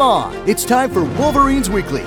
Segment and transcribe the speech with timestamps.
[0.00, 0.48] Game on!
[0.48, 2.04] It's time for Wolverines Weekly.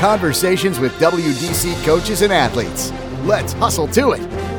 [0.00, 2.90] Conversations with WDC coaches and athletes.
[3.22, 4.49] Let's hustle to it.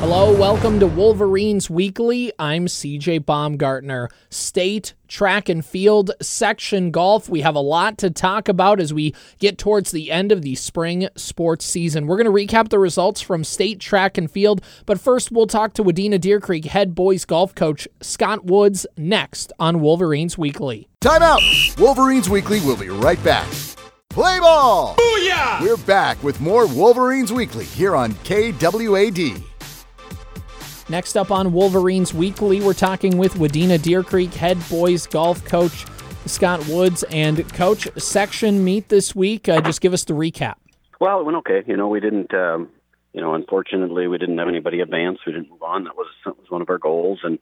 [0.00, 2.32] Hello, welcome to Wolverines Weekly.
[2.38, 4.08] I'm CJ Baumgartner.
[4.30, 7.28] State, track and field, section golf.
[7.28, 10.54] We have a lot to talk about as we get towards the end of the
[10.54, 12.06] spring sports season.
[12.06, 15.74] We're going to recap the results from state track and field, but first we'll talk
[15.74, 20.88] to Wadena Deer Creek head boys golf coach Scott Woods next on Wolverines Weekly.
[21.02, 21.42] Time out!
[21.76, 23.52] Wolverines Weekly will be right back.
[24.08, 24.96] Play ball!
[24.96, 25.60] Booyah!
[25.60, 29.49] We're back with more Wolverines Weekly here on KWAD.
[30.90, 35.86] Next up on Wolverines Weekly, we're talking with Wadena Deer Creek head boys golf coach
[36.26, 39.48] Scott Woods and coach section meet this week.
[39.48, 40.56] Uh, just give us the recap.
[41.00, 41.62] Well, it went okay.
[41.64, 42.34] You know, we didn't.
[42.34, 42.70] Um,
[43.12, 45.20] you know, unfortunately, we didn't have anybody advance.
[45.24, 45.84] We didn't move on.
[45.84, 47.38] That was that was one of our goals, and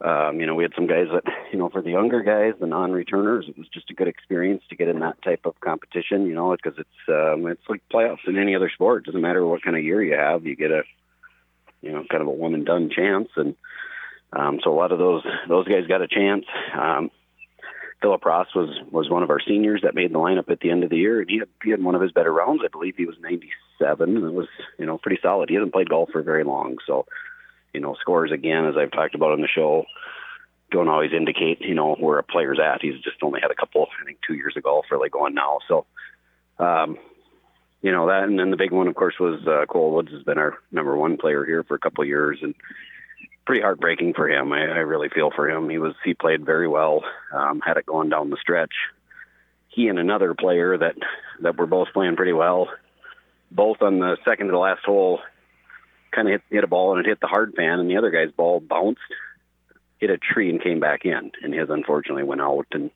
[0.00, 2.68] um, you know, we had some guys that you know, for the younger guys, the
[2.68, 6.24] non-returners, it was just a good experience to get in that type of competition.
[6.26, 9.02] You know, because it's um, it's like playoffs in any other sport.
[9.02, 10.46] It doesn't matter what kind of year you have.
[10.46, 10.84] You get a
[11.80, 13.28] you know, kind of a one and done chance.
[13.36, 13.54] And
[14.32, 16.44] um, so a lot of those those guys got a chance.
[16.78, 17.10] Um,
[18.00, 20.84] Philip Ross was was one of our seniors that made the lineup at the end
[20.84, 22.62] of the year, and he had he had one of his better rounds.
[22.64, 24.16] I believe he was 97.
[24.16, 24.46] It was
[24.78, 25.48] you know pretty solid.
[25.48, 27.06] He hasn't played golf for very long, so
[27.72, 29.84] you know scores again, as I've talked about on the show,
[30.70, 32.82] don't always indicate you know where a player's at.
[32.82, 35.58] He's just only had a couple, I think, two years of golf really going now.
[35.66, 35.86] So
[36.58, 36.98] um,
[37.82, 40.22] you know that, and then the big one, of course, was uh, Cole Woods has
[40.22, 42.54] been our number one player here for a couple of years, and
[43.46, 44.52] pretty heartbreaking for him.
[44.52, 45.70] I, I really feel for him.
[45.70, 48.74] He was he played very well, um, had it going down the stretch.
[49.68, 50.96] He and another player that
[51.40, 52.68] that were both playing pretty well,
[53.50, 55.20] both on the second to the last hole,
[56.10, 58.10] kind of hit, hit a ball and it hit the hard fan, and the other
[58.10, 59.00] guy's ball bounced,
[59.98, 62.90] hit a tree and came back in, and his unfortunately went out and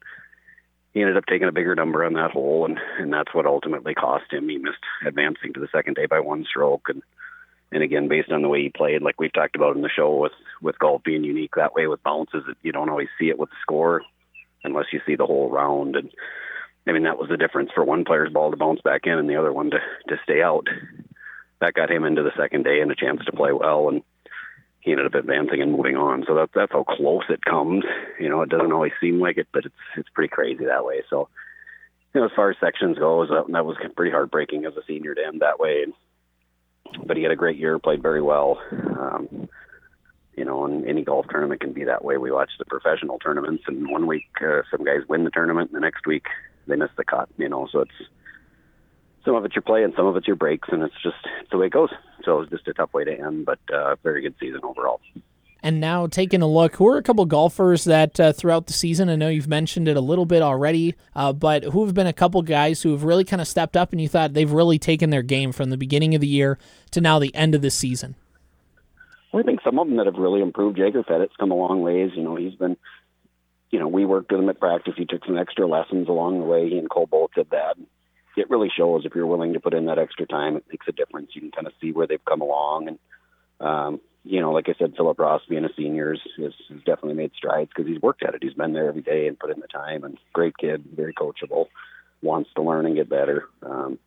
[0.93, 3.95] he ended up taking a bigger number on that hole, and and that's what ultimately
[3.95, 4.48] cost him.
[4.48, 7.03] He missed advancing to the second day by one stroke, and
[7.73, 10.14] and again, based on the way he played, like we've talked about in the show,
[10.17, 13.48] with with golf being unique that way with bounces, you don't always see it with
[13.51, 14.03] the score
[14.64, 15.97] unless you see the whole round.
[15.97, 16.11] And
[16.86, 19.29] I mean, that was the difference for one player's ball to bounce back in and
[19.29, 19.79] the other one to
[20.09, 20.67] to stay out.
[21.61, 24.03] That got him into the second day and a chance to play well, and
[24.83, 26.25] he ended up advancing and moving on.
[26.27, 27.85] So that's that's how close it comes.
[28.20, 31.03] You know, it doesn't always seem like it, but it's it's pretty crazy that way.
[31.09, 31.29] So,
[32.13, 35.15] you know, as far as sections goes, that, that was pretty heartbreaking as a senior
[35.15, 35.87] to end that way.
[37.07, 38.61] But he had a great year, played very well.
[38.73, 39.48] Um,
[40.37, 42.17] you know, and any golf tournament can be that way.
[42.17, 45.77] We watch the professional tournaments, and one week uh, some guys win the tournament, and
[45.77, 46.25] the next week
[46.67, 47.29] they miss the cut.
[47.37, 48.09] You know, so it's
[49.25, 51.51] some of it's your play and some of it's your breaks, and it's just it's
[51.51, 51.91] the way it goes.
[52.25, 55.01] So it was just a tough way to end, but uh, very good season overall.
[55.65, 59.09] And now taking a look, who are a couple golfers that uh, throughout the season,
[59.09, 62.13] I know you've mentioned it a little bit already, uh, but who have been a
[62.13, 65.11] couple guys who have really kind of stepped up and you thought they've really taken
[65.11, 66.59] their game from the beginning of the year
[66.91, 68.17] to now the end of the season?
[69.31, 70.79] Well, I think some of them that have really improved.
[70.79, 72.11] Jager Fettit's come a long ways.
[72.17, 72.77] You know, he's been,
[73.71, 74.95] you know, we worked with him at practice.
[74.97, 76.69] He took some extra lessons along the way.
[76.69, 77.77] He and Cole both did that
[78.37, 80.57] it really shows if you're willing to put in that extra time.
[80.57, 81.31] It makes a difference.
[81.35, 82.98] You can kind of see where they've come along, and
[83.61, 86.53] um, you know, like I said, Philip Ross being a senior has,
[86.85, 88.42] definitely made strides because he's worked at it.
[88.42, 90.05] He's been there every day and put in the time.
[90.05, 91.67] And great kid, very coachable,
[92.23, 93.48] wants to learn and get better.
[93.63, 93.98] Um,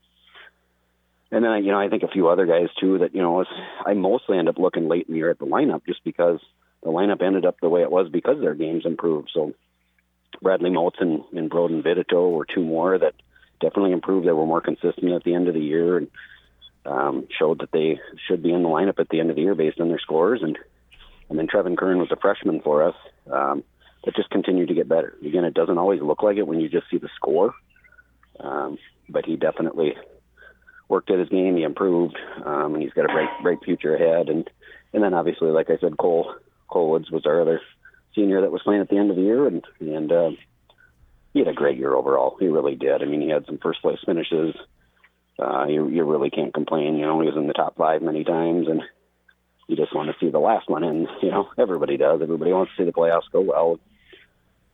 [1.31, 3.47] and then you know, I think a few other guys too that you know, was,
[3.85, 6.40] I mostly end up looking late in the year at the lineup just because
[6.81, 9.31] the lineup ended up the way it was because their games improved.
[9.34, 9.53] So
[10.41, 13.16] Bradley and, and Broden Vidito were two more that
[13.59, 14.27] definitely improved.
[14.27, 16.07] They were more consistent at the end of the year and
[16.85, 19.55] um, showed that they should be in the lineup at the end of the year
[19.55, 20.41] based on their scores.
[20.43, 20.57] And
[21.29, 22.95] and then Trevin Kern was a freshman for us
[23.31, 23.63] um,
[24.03, 25.16] that just continued to get better.
[25.25, 27.53] Again, it doesn't always look like it when you just see the score,
[28.39, 28.77] um,
[29.09, 29.95] but he definitely
[30.87, 31.57] worked at his game.
[31.57, 34.29] He improved, um, and he's got a bright, bright future ahead.
[34.29, 34.49] And
[34.93, 36.35] and then obviously, like I said, Cole
[36.67, 37.61] Cole Woods was our other
[38.13, 40.31] senior that was playing at the end of the year, and and uh,
[41.35, 42.37] he had a great year overall.
[42.40, 43.02] He really did.
[43.02, 44.55] I mean, he had some first place finishes.
[45.37, 46.96] Uh, you you really can't complain.
[46.96, 48.82] You know, he was in the top five many times, and
[49.67, 50.85] you just want to see the last one.
[50.85, 52.22] And you know, everybody does.
[52.22, 53.79] Everybody wants to see the playoffs go well.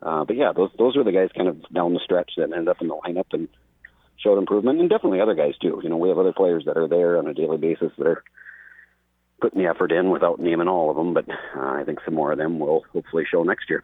[0.03, 2.67] Uh, but yeah, those those were the guys kind of down the stretch that ended
[2.67, 3.47] up in the lineup and
[4.17, 5.81] showed improvement, and definitely other guys too.
[5.81, 8.23] You know, we have other players that are there on a daily basis that are
[9.41, 11.15] putting the effort in without naming all of them.
[11.15, 13.83] But uh, I think some more of them will hopefully show next year.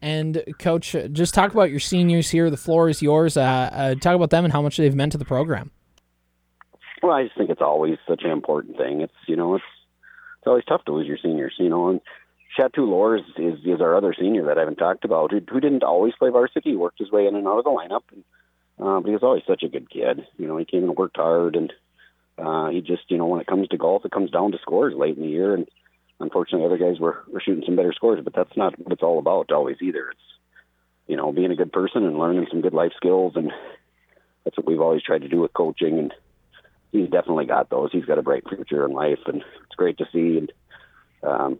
[0.00, 2.50] And coach, just talk about your seniors here.
[2.50, 3.36] The floor is yours.
[3.36, 5.70] Uh, uh, talk about them and how much they've meant to the program.
[7.02, 9.00] Well, I just think it's always such an important thing.
[9.00, 9.64] It's you know it's
[10.38, 11.54] it's always tough to lose your seniors.
[11.58, 12.00] You know, and
[12.56, 15.84] Chateau Lors is, is our other senior that I haven't talked about, who, who didn't
[15.84, 16.74] always play varsity.
[16.74, 18.24] Worked his way in and out of the lineup, and,
[18.80, 20.26] uh, but he was always such a good kid.
[20.36, 21.72] You know, he came and worked hard, and
[22.36, 24.94] uh, he just, you know, when it comes to golf, it comes down to scores
[24.94, 25.68] late in the year, and
[26.20, 29.18] unfortunately, other guys were, were shooting some better scores, but that's not what it's all
[29.18, 30.10] about always either.
[30.10, 30.20] It's,
[31.06, 33.50] you know, being a good person and learning some good life skills, and
[34.44, 36.14] that's what we've always tried to do with coaching, and
[36.92, 37.90] he's definitely got those.
[37.92, 40.38] He's got a bright future in life, and it's great to see.
[40.38, 40.52] And
[41.22, 41.58] um,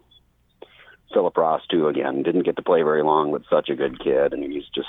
[1.13, 1.89] Philip Ross too.
[1.89, 4.89] Again, didn't get to play very long, but such a good kid, and he's just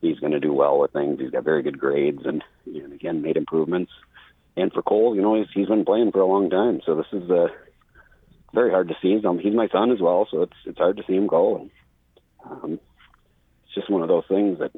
[0.00, 1.20] he's going to do well with things.
[1.20, 3.92] He's got very good grades, and, and again made improvements.
[4.56, 7.06] And for Cole, you know, he's he's been playing for a long time, so this
[7.12, 7.48] is uh,
[8.52, 9.20] very hard to see.
[9.24, 11.56] Um, he's my son as well, so it's it's hard to see him go.
[11.56, 11.70] And
[12.50, 12.80] um,
[13.64, 14.72] it's just one of those things that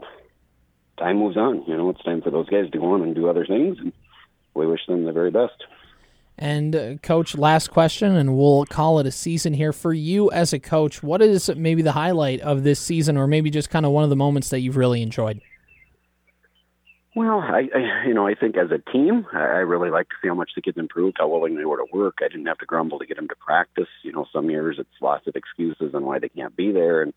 [0.99, 1.65] time moves on.
[1.67, 3.93] You know, it's time for those guys to go on and do other things, and
[4.55, 5.65] we wish them the very best.
[6.37, 10.53] And uh, coach, last question, and we'll call it a season here for you as
[10.53, 11.01] a coach.
[11.01, 14.11] What is maybe the highlight of this season, or maybe just kind of one of
[14.11, 15.41] the moments that you've really enjoyed?
[17.15, 20.29] Well, I, I you know I think as a team, I, really like to see
[20.29, 22.19] how much the kids improved, how willing they were to work.
[22.21, 23.89] I didn't have to grumble to get them to practice.
[24.03, 27.15] You know, some years it's lots of excuses on why they can't be there, and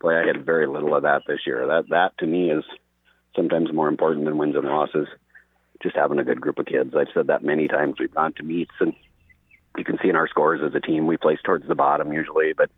[0.00, 1.66] boy, I had very little of that this year.
[1.66, 2.64] That that to me is
[3.36, 5.08] sometimes more important than wins and losses
[5.82, 6.94] just having a good group of kids.
[6.96, 7.96] I've said that many times.
[7.98, 8.94] We've gone to meets, and
[9.76, 12.52] you can see in our scores as a team, we place towards the bottom usually.
[12.52, 12.70] But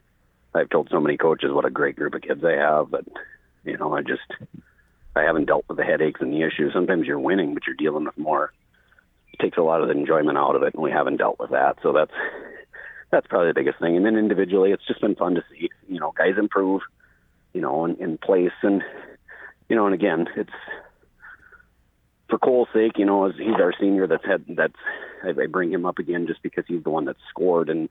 [0.55, 2.91] I've told so many coaches what a great group of kids they have.
[2.91, 3.05] But
[3.64, 4.23] you know, I just
[5.17, 6.73] I haven't dealt with the headaches and the issues.
[6.73, 8.53] Sometimes you're winning, but you're dealing with more.
[9.33, 11.51] It takes a lot of the enjoyment out of it, and we haven't dealt with
[11.51, 11.79] that.
[11.83, 12.12] So that's
[13.11, 13.97] that's probably the biggest thing.
[13.97, 15.69] And then individually, it's just been fun to see.
[15.89, 16.83] You know, guys improve.
[17.53, 18.83] You know, in, in place, and
[19.69, 20.53] you know, and again, it's
[22.31, 24.75] for Cole's sake, you know, as he's our senior, that's had that's
[25.23, 27.89] I, bring him up again just because he's the one that scored and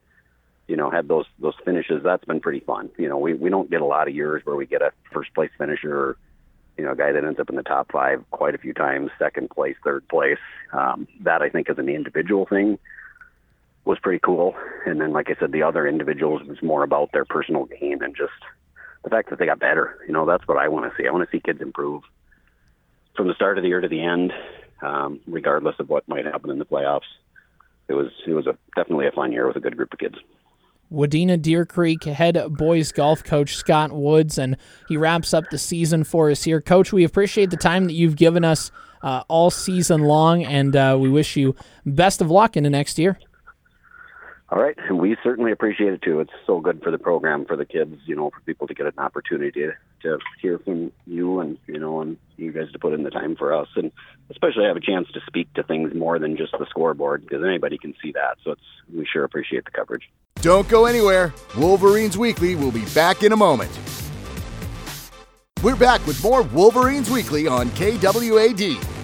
[0.66, 2.02] you know had those those finishes.
[2.02, 2.90] That's been pretty fun.
[2.96, 5.32] You know, we we don't get a lot of years where we get a first
[5.34, 6.16] place finisher, or,
[6.80, 9.10] you know, a guy that ends up in the top five quite a few times,
[9.18, 10.38] second place, third place.
[10.72, 12.78] Um, that I think is an individual thing
[13.84, 14.54] was pretty cool.
[14.86, 18.16] And then, like I said, the other individuals was more about their personal game and
[18.16, 18.32] just
[19.04, 19.98] the fact that they got better.
[20.06, 21.06] You know, that's what I want to see.
[21.06, 22.02] I want to see kids improve
[23.14, 24.32] from the start of the year to the end,
[24.80, 27.10] um, regardless of what might happen in the playoffs.
[27.88, 30.16] It was it was a, definitely a fun year with a good group of kids.
[30.92, 34.56] Wadena Deer Creek head boys golf coach Scott Woods, and
[34.88, 36.60] he wraps up the season for us here.
[36.60, 38.70] Coach, we appreciate the time that you've given us
[39.02, 41.54] uh, all season long, and uh, we wish you
[41.86, 43.18] best of luck in the next year.
[44.52, 46.18] All right, we certainly appreciate it too.
[46.18, 48.86] It's so good for the program, for the kids, you know, for people to get
[48.86, 49.72] an opportunity to,
[50.02, 53.36] to hear from you and you know, and you guys to put in the time
[53.36, 53.92] for us, and
[54.28, 57.78] especially have a chance to speak to things more than just the scoreboard because anybody
[57.78, 58.38] can see that.
[58.42, 58.60] So it's
[58.92, 60.10] we sure appreciate the coverage.
[60.36, 61.34] Don't go anywhere.
[61.58, 63.70] Wolverines Weekly will be back in a moment.
[65.62, 68.99] We're back with more Wolverines Weekly on KWAD.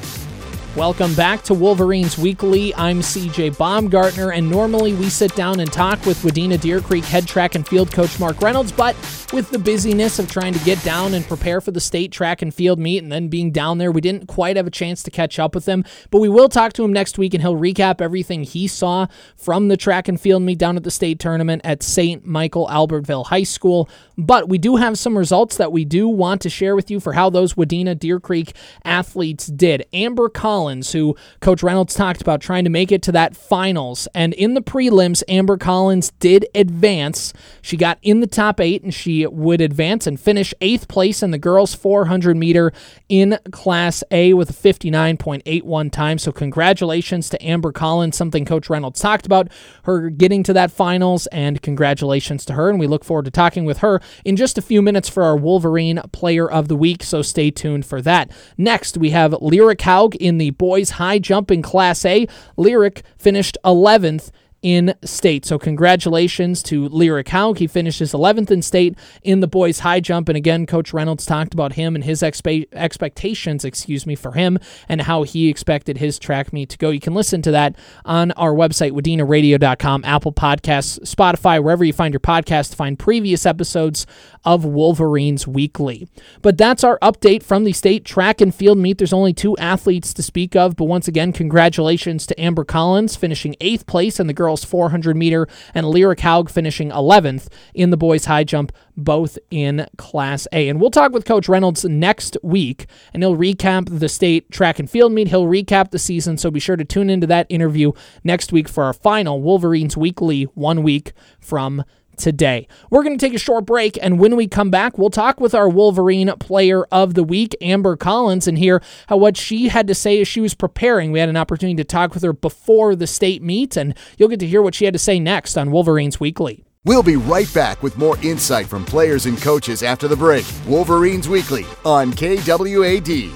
[0.77, 2.75] Welcome back to Wolverines Weekly.
[2.75, 7.27] I'm CJ Baumgartner, and normally we sit down and talk with Wadena Deer Creek head
[7.27, 8.95] track and field coach Mark Reynolds, but
[9.33, 12.55] with the busyness of trying to get down and prepare for the state track and
[12.55, 15.39] field meet and then being down there, we didn't quite have a chance to catch
[15.39, 15.83] up with him.
[16.11, 19.07] But we will talk to him next week and he'll recap everything he saw
[19.37, 22.25] from the track and field meet down at the state tournament at St.
[22.25, 23.89] Michael Albertville High School.
[24.19, 27.15] But we do have some results that we do want to share with you for
[27.15, 28.55] how those Wadena Deer Creek
[28.85, 29.87] athletes did.
[29.93, 34.35] Amber Collins, who Coach Reynolds talked about trying to make it to that finals, and
[34.35, 37.33] in the prelims, Amber Collins did advance.
[37.63, 41.31] She got in the top eight and she would advance and finish eighth place in
[41.31, 42.73] the girls 400 meter
[43.09, 46.19] in Class A with a 59.81 time.
[46.19, 49.49] So, congratulations to Amber Collins, something Coach Reynolds talked about,
[49.85, 52.69] her getting to that finals, and congratulations to her.
[52.69, 55.37] And we look forward to talking with her in just a few minutes for our
[55.37, 57.03] Wolverine Player of the Week.
[57.03, 58.31] So, stay tuned for that.
[58.57, 62.27] Next, we have Lyric Haug in the boys high jump in Class A.
[62.57, 64.31] Lyric finished 11th
[64.67, 65.45] in state.
[65.47, 67.59] So congratulations to Lyric Haug.
[67.59, 70.29] He finishes 11th in state in the boys high jump.
[70.29, 74.59] And again, Coach Reynolds talked about him and his expe- expectations, excuse me, for him
[74.89, 76.91] and how he expected his track meet to go.
[76.91, 82.13] You can listen to that on our website, wadenaradio.com, Apple Podcasts, Spotify, wherever you find
[82.13, 84.05] your podcast to find previous episodes
[84.45, 86.09] of Wolverines Weekly.
[86.43, 88.99] But that's our update from the state track and field meet.
[88.99, 93.55] There's only two athletes to speak of, but once again, congratulations to Amber Collins finishing
[93.61, 98.27] eighth place in the girls 400 meter and Lyric Haug finishing 11th in the boys
[98.27, 100.69] high jump, both in Class A.
[100.69, 104.89] And we'll talk with Coach Reynolds next week, and he'll recap the state track and
[104.89, 105.29] field meet.
[105.29, 107.93] He'll recap the season, so be sure to tune into that interview
[108.25, 111.85] next week for our final Wolverines Weekly one week from
[112.17, 112.67] today.
[112.91, 115.55] We're going to take a short break, and when we come back, we'll talk with
[115.55, 119.95] our Wolverine Player of the Week, Amber Collins, and hear how what she had to
[119.95, 121.13] say as she was preparing.
[121.13, 124.41] We had an opportunity to talk with her before the state meet, and you'll get
[124.41, 126.65] to hear what she had to say next on Wolverines Weekly.
[126.85, 130.47] We'll be right back with more insight from players and coaches after the break.
[130.69, 133.33] Wolverines Weekly on KWAD.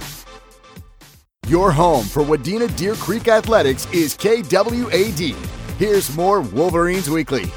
[1.49, 5.35] Your home for Wadena Deer Creek Athletics is KWAD.
[5.79, 7.51] Here's more Wolverines Weekly.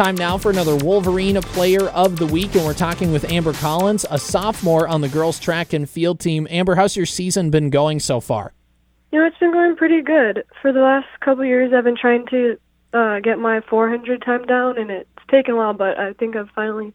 [0.00, 4.06] Time now for another Wolverine Player of the Week, and we're talking with Amber Collins,
[4.10, 6.46] a sophomore on the girls' track and field team.
[6.48, 8.54] Amber, how's your season been going so far?
[9.12, 10.44] You know, it's been going pretty good.
[10.62, 12.58] For the last couple years, I've been trying to
[12.94, 16.48] uh, get my 400 time down, and it's taken a while, but I think I've
[16.54, 16.94] finally,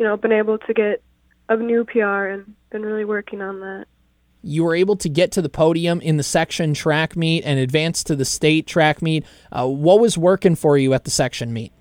[0.00, 1.04] you know, been able to get
[1.48, 3.84] a new PR and been really working on that.
[4.42, 8.02] You were able to get to the podium in the section track meet and advance
[8.02, 9.24] to the state track meet.
[9.52, 11.72] Uh, what was working for you at the section meet?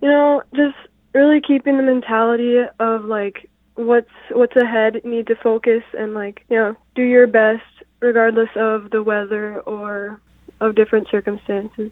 [0.00, 0.76] You know, just
[1.14, 6.56] really keeping the mentality of like what's what's ahead, need to focus and like you
[6.56, 7.62] know do your best
[8.00, 10.20] regardless of the weather or
[10.60, 11.90] of different circumstances.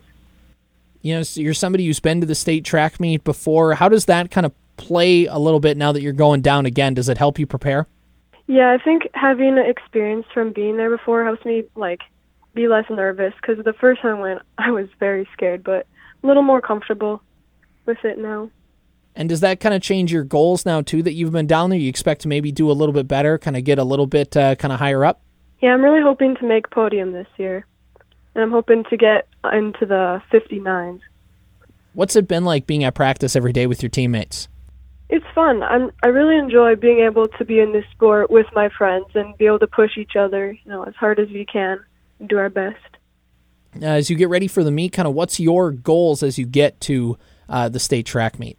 [1.03, 3.75] You know, so you're somebody who's been to the state track meet before.
[3.75, 6.95] How does that kind of play a little bit now that you're going down again?
[6.95, 7.87] Does it help you prepare?
[8.47, 12.01] Yeah, I think having experience from being there before helps me like
[12.55, 15.87] be less nervous because the first time I went, I was very scared, but
[16.23, 17.23] a little more comfortable
[17.87, 18.51] with it now.
[19.17, 21.79] And does that kind of change your goals now too that you've been down there?
[21.79, 24.37] You expect to maybe do a little bit better, kind of get a little bit
[24.37, 25.21] uh, kind of higher up?
[25.61, 27.65] Yeah, I'm really hoping to make podium this year,
[28.35, 31.01] and I'm hoping to get into the 59s.
[31.95, 34.49] What's it been like being at practice every day with your teammates?
[35.09, 35.63] It's fun.
[35.63, 39.37] I'm I really enjoy being able to be in this sport with my friends and
[39.39, 41.79] be able to push each other, you know, as hard as we can
[42.19, 42.79] and do our best.
[43.81, 46.81] As you get ready for the meet, kind of what's your goals as you get
[46.83, 47.17] to
[47.49, 48.59] uh, the state track meet?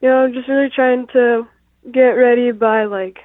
[0.00, 1.46] You know, I'm just really trying to
[1.90, 3.18] get ready by like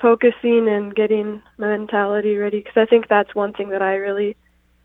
[0.00, 4.36] focusing and getting my mentality ready because I think that's one thing that I really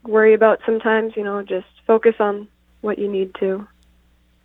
[0.04, 1.12] worry about sometimes.
[1.16, 2.48] You know, just focus on
[2.80, 3.66] what you need to.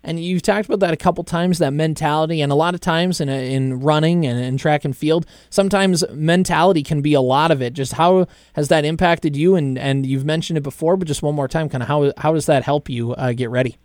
[0.01, 3.20] And you've talked about that a couple times, that mentality, and a lot of times
[3.20, 7.62] in in running and in track and field, sometimes mentality can be a lot of
[7.62, 7.74] it.
[7.74, 9.56] Just how has that impacted you?
[9.56, 12.34] And and you've mentioned it before, but just one more time, kind of how how
[12.34, 13.78] does that help you uh, get ready?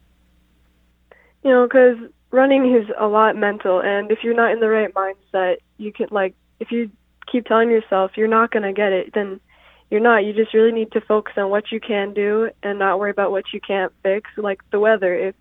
[1.45, 1.99] You know, because
[2.31, 6.09] running is a lot mental, and if you're not in the right mindset, you can
[6.11, 6.91] like if you
[7.31, 9.41] keep telling yourself you're not going to get it, then
[9.91, 10.25] you're not.
[10.25, 13.31] You just really need to focus on what you can do and not worry about
[13.31, 15.15] what you can't fix, like the weather.
[15.15, 15.35] If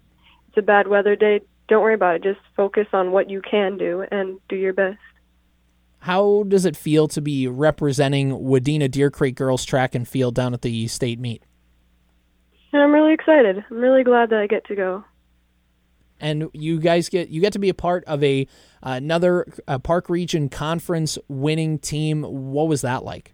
[0.50, 2.24] it's a bad weather day, don't worry about it.
[2.24, 5.00] Just focus on what you can do and do your best.
[6.00, 10.54] How does it feel to be representing Wadena Deer Creek girls track and field down
[10.54, 11.44] at the state meet?
[12.74, 13.64] And I'm really excited.
[13.72, 15.06] I'm really glad that I get to go.
[16.24, 18.48] And you guys get you get to be a part of a
[18.82, 22.24] another uh, Park Region Conference winning team.
[22.24, 23.34] What was that like?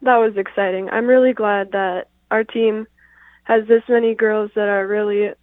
[0.00, 0.88] That was exciting.
[0.88, 2.86] I'm really glad that our team
[3.44, 5.34] has this many girls that are really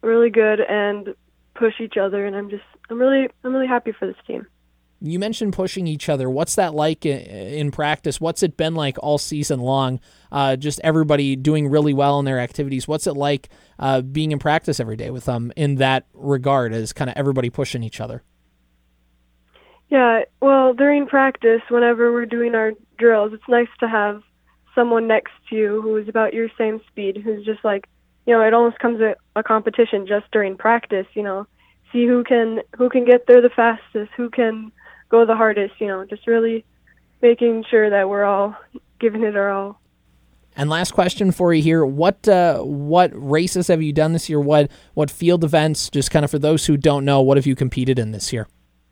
[0.00, 1.14] really good and
[1.54, 4.46] push each other and I'm just I'm really I'm really happy for this team.
[5.00, 6.28] You mentioned pushing each other.
[6.28, 8.20] What's that like in practice?
[8.20, 10.00] What's it been like all season long?
[10.32, 12.88] Uh, just everybody doing really well in their activities.
[12.88, 16.92] What's it like uh, being in practice every day with them in that regard, as
[16.92, 18.24] kind of everybody pushing each other?
[19.88, 24.22] Yeah, well, during practice, whenever we're doing our drills, it's nice to have
[24.74, 27.88] someone next to you who is about your same speed, who's just like,
[28.26, 31.06] you know, it almost comes a, a competition just during practice.
[31.14, 31.46] You know,
[31.92, 34.72] see who can who can get there the fastest, who can
[35.08, 35.74] go the hardest.
[35.80, 36.64] You know, just really
[37.22, 38.56] making sure that we're all
[38.98, 39.80] giving it our all.
[40.56, 44.40] And last question for you here: what uh, what races have you done this year?
[44.40, 45.88] What what field events?
[45.90, 48.48] Just kind of for those who don't know, what have you competed in this year?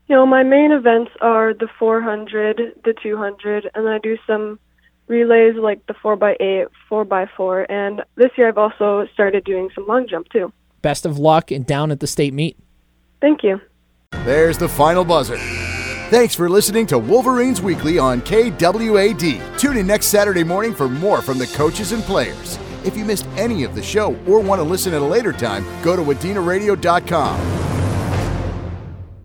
[0.09, 4.61] You know, my main events are the 400, the 200, and I do some
[5.09, 10.29] relays like the 4x8, 4x4, and this year I've also started doing some long jump
[10.29, 10.53] too.
[10.83, 12.57] Best of luck and down at the state meet.
[13.21, 13.61] Thank you.
[14.25, 15.39] There's the final buzzer.
[16.09, 19.59] Thanks for listening to Wolverines Weekly on KWAD.
[19.59, 22.61] Tune in next Saturday morning for more from the coaches and players.
[22.85, 25.65] If you missed any of the show or want to listen at a later time,
[25.83, 27.66] go to wadenaradio.com.